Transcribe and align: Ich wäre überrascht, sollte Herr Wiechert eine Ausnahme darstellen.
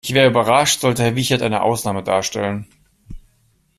Ich 0.03 0.15
wäre 0.15 0.25
überrascht, 0.27 0.81
sollte 0.81 1.03
Herr 1.03 1.15
Wiechert 1.15 1.43
eine 1.43 1.61
Ausnahme 1.61 2.01
darstellen. 2.01 2.65